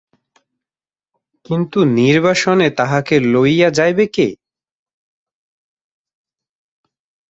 কিন্তু 1.45 1.79
নির্বাসনে 1.93 2.67
তাহাকে 2.71 3.15
লইয়া 3.33 3.69
যাইবে 3.69 4.05
কে? 4.07 4.27